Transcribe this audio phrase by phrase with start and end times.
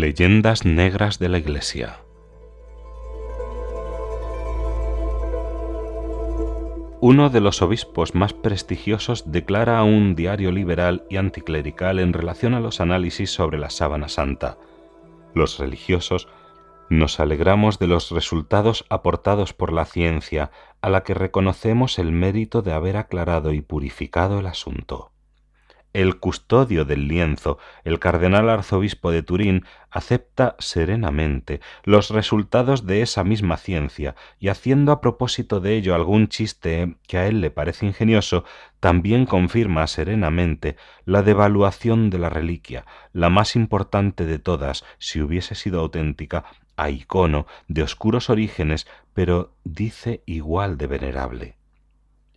[0.00, 2.00] Leyendas negras de la Iglesia.
[7.00, 12.54] Uno de los obispos más prestigiosos declara a un diario liberal y anticlerical en relación
[12.54, 14.58] a los análisis sobre la sábana santa.
[15.32, 16.26] Los religiosos
[16.90, 20.50] nos alegramos de los resultados aportados por la ciencia,
[20.82, 25.13] a la que reconocemos el mérito de haber aclarado y purificado el asunto
[25.94, 33.22] el custodio del lienzo, el cardenal arzobispo de Turín, acepta serenamente los resultados de esa
[33.24, 37.86] misma ciencia y haciendo a propósito de ello algún chiste que a él le parece
[37.86, 38.44] ingenioso,
[38.80, 40.76] también confirma serenamente
[41.06, 46.44] la devaluación de la reliquia, la más importante de todas, si hubiese sido auténtica,
[46.76, 51.56] a icono, de oscuros orígenes, pero dice igual de venerable.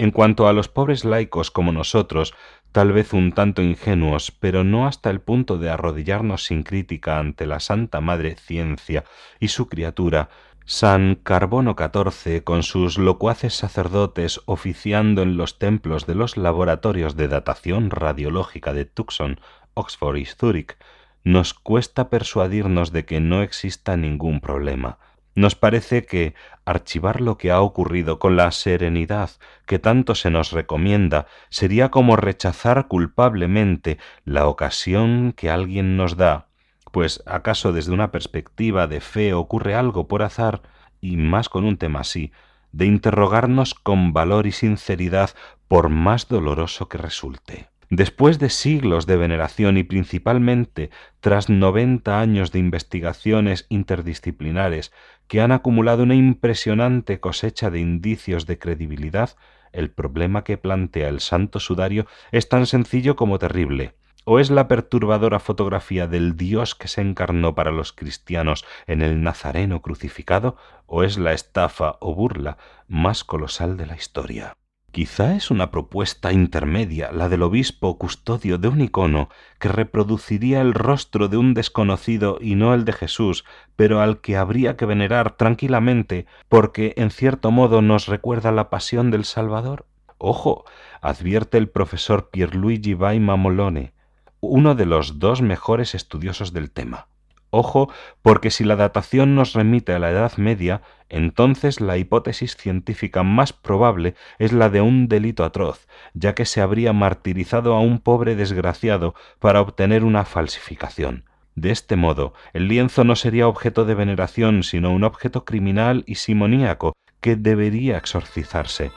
[0.00, 2.32] En cuanto a los pobres laicos como nosotros,
[2.72, 7.46] tal vez un tanto ingenuos, pero no hasta el punto de arrodillarnos sin crítica ante
[7.46, 9.04] la Santa Madre Ciencia
[9.38, 10.28] y su criatura,
[10.64, 17.26] San Carbono XIV, con sus locuaces sacerdotes oficiando en los templos de los laboratorios de
[17.26, 19.40] datación radiológica de Tucson,
[19.74, 20.76] Oxford y Zúrich,
[21.24, 24.98] nos cuesta persuadirnos de que no exista ningún problema.
[25.34, 29.30] Nos parece que archivar lo que ha ocurrido con la serenidad
[29.66, 36.48] que tanto se nos recomienda sería como rechazar culpablemente la ocasión que alguien nos da,
[36.90, 40.62] pues acaso desde una perspectiva de fe ocurre algo por azar,
[41.00, 42.32] y más con un tema así,
[42.72, 45.30] de interrogarnos con valor y sinceridad
[45.68, 47.69] por más doloroso que resulte.
[47.92, 54.92] Después de siglos de veneración y principalmente tras noventa años de investigaciones interdisciplinares
[55.26, 59.30] que han acumulado una impresionante cosecha de indicios de credibilidad,
[59.72, 63.96] el problema que plantea el Santo Sudario es tan sencillo como terrible.
[64.24, 69.20] ¿O es la perturbadora fotografía del Dios que se encarnó para los cristianos en el
[69.24, 70.56] Nazareno crucificado?
[70.86, 74.54] ¿O es la estafa o burla más colosal de la historia?
[74.92, 79.28] Quizá es una propuesta intermedia la del obispo custodio de un icono
[79.60, 83.44] que reproduciría el rostro de un desconocido y no el de Jesús,
[83.76, 89.12] pero al que habría que venerar tranquilamente porque en cierto modo nos recuerda la pasión
[89.12, 89.86] del Salvador.
[90.18, 90.64] Ojo,
[91.00, 93.92] advierte el profesor Pierluigi Baima Molone,
[94.40, 97.06] uno de los dos mejores estudiosos del tema.
[97.50, 103.24] Ojo, porque si la datación nos remite a la Edad Media, entonces la hipótesis científica
[103.24, 107.98] más probable es la de un delito atroz, ya que se habría martirizado a un
[107.98, 111.24] pobre desgraciado para obtener una falsificación.
[111.56, 116.14] De este modo, el lienzo no sería objeto de veneración, sino un objeto criminal y
[116.14, 118.92] simoníaco que debería exorcizarse.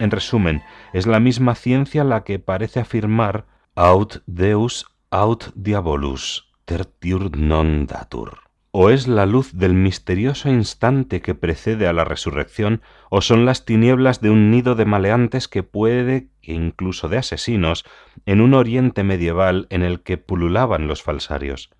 [0.00, 0.62] En resumen,
[0.94, 3.44] es la misma ciencia la que parece afirmar
[3.74, 8.48] aut Deus aut diabolus tertiur non datur.
[8.72, 13.66] O es la luz del misterioso instante que precede a la resurrección, o son las
[13.66, 17.84] tinieblas de un nido de maleantes que puede, e incluso de asesinos,
[18.24, 21.70] en un oriente medieval en el que pululaban los falsarios.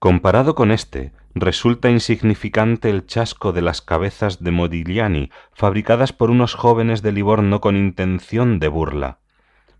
[0.00, 6.54] Comparado con este, resulta insignificante el chasco de las cabezas de Modigliani, fabricadas por unos
[6.54, 9.18] jóvenes de Livorno con intención de burla.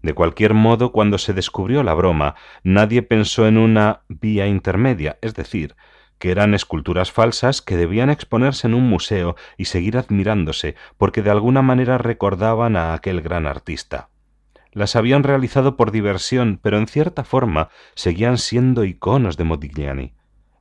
[0.03, 5.35] De cualquier modo, cuando se descubrió la broma, nadie pensó en una vía intermedia, es
[5.35, 5.77] decir,
[6.19, 11.31] que eran esculturas falsas que debían exponerse en un museo y seguir admirándose, porque de
[11.31, 14.09] alguna manera recordaban a aquel gran artista
[14.73, 20.15] las habían realizado por diversión, pero en cierta forma seguían siendo iconos de Modigliani.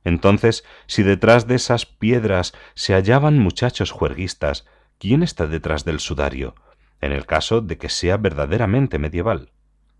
[0.04, 4.66] Entonces, si detrás de esas piedras se hallaban muchachos juerguistas,
[4.98, 6.54] ¿quién está detrás del sudario?
[7.00, 9.50] En el caso de que sea verdaderamente medieval.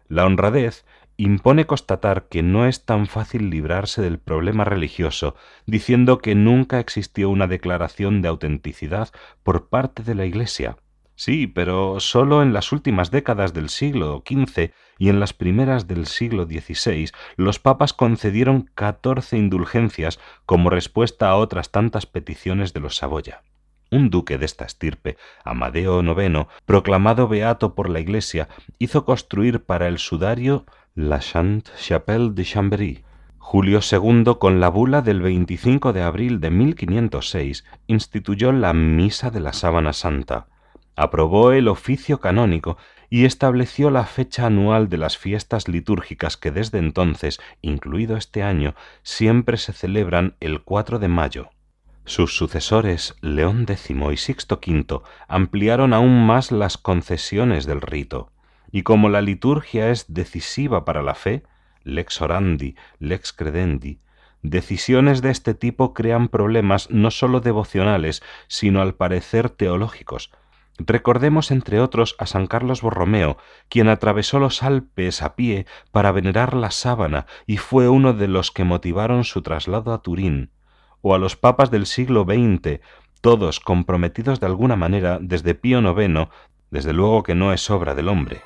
[0.08, 0.84] La honradez
[1.16, 7.28] impone constatar que no es tan fácil librarse del problema religioso, diciendo que nunca existió
[7.28, 9.10] una declaración de autenticidad
[9.42, 10.78] por parte de la Iglesia.
[11.20, 16.06] Sí, pero sólo en las últimas décadas del siglo XV y en las primeras del
[16.06, 22.96] siglo XVI los papas concedieron catorce indulgencias como respuesta a otras tantas peticiones de los
[22.96, 23.42] Saboya.
[23.90, 29.88] Un duque de esta estirpe, Amadeo IX, proclamado beato por la Iglesia, hizo construir para
[29.88, 30.64] el sudario
[30.94, 33.04] la Sainte Chapelle de Chambéry.
[33.36, 39.40] Julio II, con la bula del 25 de abril de 1506, instituyó la Misa de
[39.40, 40.46] la Sábana Santa
[40.96, 42.76] aprobó el oficio canónico
[43.08, 48.74] y estableció la fecha anual de las fiestas litúrgicas que desde entonces, incluido este año,
[49.02, 51.50] siempre se celebran el 4 de mayo.
[52.04, 58.32] Sus sucesores León X y Sixto V ampliaron aún más las concesiones del rito,
[58.72, 61.42] y como la liturgia es decisiva para la fe,
[61.82, 64.00] lex orandi, lex credendi,
[64.42, 70.30] decisiones de este tipo crean problemas no sólo devocionales, sino al parecer teológicos.
[70.86, 73.36] Recordemos entre otros a San Carlos Borromeo,
[73.68, 78.50] quien atravesó los Alpes a pie para venerar la sábana y fue uno de los
[78.50, 80.52] que motivaron su traslado a Turín
[81.02, 82.80] o a los papas del siglo XX,
[83.20, 86.28] todos comprometidos de alguna manera desde Pío IX,
[86.70, 88.40] desde luego que no es obra del hombre.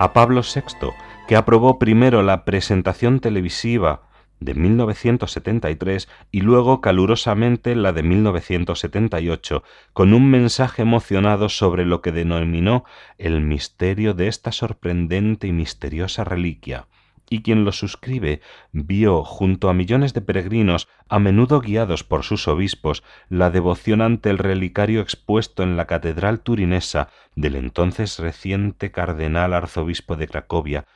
[0.00, 0.92] A Pablo VI,
[1.28, 4.08] que aprobó primero la presentación televisiva
[4.40, 12.12] de 1973 y luego calurosamente la de 1978, con un mensaje emocionado sobre lo que
[12.12, 12.86] denominó
[13.18, 16.86] el misterio de esta sorprendente y misteriosa reliquia,
[17.28, 18.40] y quien lo suscribe
[18.72, 24.30] vio junto a millones de peregrinos, a menudo guiados por sus obispos, la devoción ante
[24.30, 30.86] el relicario expuesto en la catedral turinesa del entonces reciente cardenal arzobispo de Cracovia,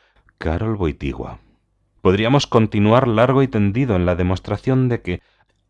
[0.43, 1.39] Karol Wojtyła.
[2.01, 5.21] Podríamos continuar largo y tendido en la demostración de que,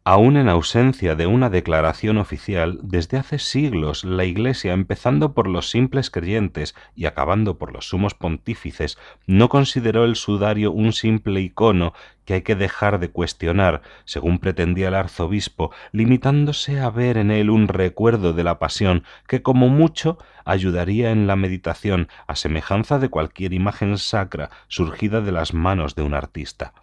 [0.05, 5.71] aun en ausencia de una declaración oficial, desde hace siglos la Iglesia, empezando por los
[5.71, 11.95] simples creyentes y acabando por los sumos pontífices, no consideró el sudario un simple icono
[12.25, 17.49] que hay que dejar de cuestionar, según pretendía el arzobispo, limitándose a ver en él
[17.49, 23.09] un recuerdo de la pasión que como mucho ayudaría en la meditación a semejanza de
[23.09, 26.75] cualquier imagen sacra surgida de las manos de un artista.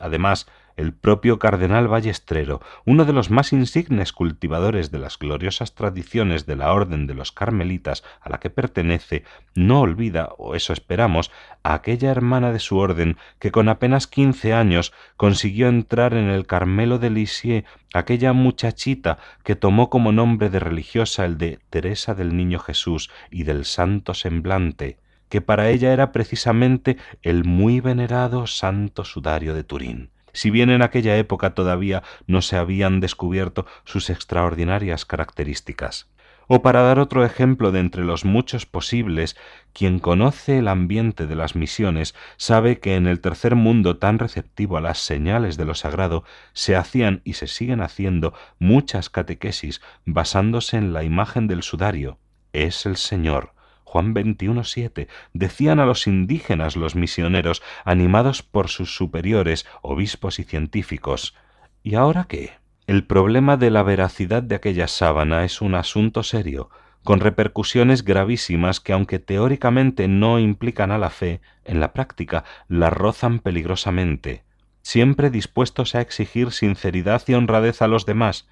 [0.00, 6.46] Además, el propio cardenal Ballestrero, uno de los más insignes cultivadores de las gloriosas tradiciones
[6.46, 9.24] de la Orden de los Carmelitas a la que pertenece,
[9.54, 11.30] no olvida, o eso esperamos,
[11.62, 16.46] a aquella hermana de su orden que con apenas quince años consiguió entrar en el
[16.46, 22.36] Carmelo de Lisieux, aquella muchachita que tomó como nombre de religiosa el de Teresa del
[22.36, 24.98] Niño Jesús y del Santo Semblante,
[25.28, 30.82] que para ella era precisamente el muy venerado Santo Sudario de Turín si bien en
[30.82, 36.10] aquella época todavía no se habían descubierto sus extraordinarias características.
[36.46, 39.36] O para dar otro ejemplo de entre los muchos posibles,
[39.72, 44.76] quien conoce el ambiente de las misiones sabe que en el tercer mundo tan receptivo
[44.76, 50.76] a las señales de lo sagrado se hacían y se siguen haciendo muchas catequesis basándose
[50.76, 52.18] en la imagen del sudario.
[52.52, 53.53] Es el Señor,
[53.94, 61.36] Juan 21.7, decían a los indígenas los misioneros, animados por sus superiores, obispos y científicos.
[61.84, 62.54] ¿Y ahora qué?
[62.88, 66.70] El problema de la veracidad de aquella sábana es un asunto serio,
[67.04, 72.90] con repercusiones gravísimas que aunque teóricamente no implican a la fe, en la práctica la
[72.90, 74.42] rozan peligrosamente,
[74.82, 78.48] siempre dispuestos a exigir sinceridad y honradez a los demás,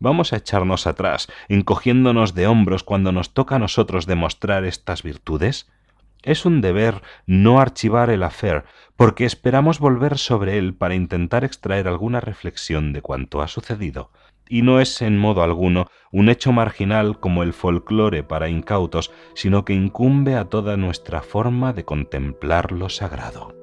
[0.00, 5.70] vamos a echarnos atrás, encogiéndonos de hombros cuando nos toca a nosotros demostrar estas virtudes?
[6.22, 8.64] Es un deber no archivar el afer,
[8.96, 14.10] porque esperamos volver sobre él para intentar extraer alguna reflexión de cuanto ha sucedido,
[14.48, 19.64] y no es en modo alguno un hecho marginal como el folclore para incautos, sino
[19.64, 23.59] que incumbe a toda nuestra forma de contemplar lo sagrado.